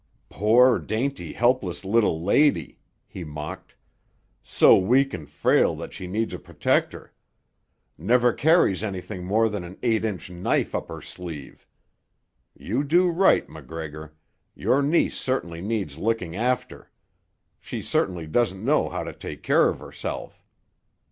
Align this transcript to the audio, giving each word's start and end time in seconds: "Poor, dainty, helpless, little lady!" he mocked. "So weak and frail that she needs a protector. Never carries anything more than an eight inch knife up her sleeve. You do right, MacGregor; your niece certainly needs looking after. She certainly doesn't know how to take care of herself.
"Poor, 0.29 0.79
dainty, 0.79 1.31
helpless, 1.33 1.85
little 1.85 2.23
lady!" 2.23 2.79
he 3.05 3.23
mocked. 3.23 3.75
"So 4.41 4.75
weak 4.75 5.13
and 5.13 5.29
frail 5.29 5.75
that 5.75 5.93
she 5.93 6.07
needs 6.07 6.33
a 6.33 6.39
protector. 6.39 7.13
Never 7.99 8.33
carries 8.33 8.83
anything 8.83 9.23
more 9.23 9.47
than 9.47 9.63
an 9.63 9.77
eight 9.83 10.03
inch 10.03 10.31
knife 10.31 10.73
up 10.73 10.87
her 10.87 11.01
sleeve. 11.01 11.67
You 12.57 12.83
do 12.83 13.11
right, 13.11 13.47
MacGregor; 13.47 14.15
your 14.55 14.81
niece 14.81 15.19
certainly 15.19 15.61
needs 15.61 15.99
looking 15.99 16.35
after. 16.35 16.89
She 17.59 17.83
certainly 17.83 18.25
doesn't 18.25 18.65
know 18.65 18.89
how 18.89 19.03
to 19.03 19.13
take 19.13 19.43
care 19.43 19.69
of 19.69 19.81
herself. 19.81 20.43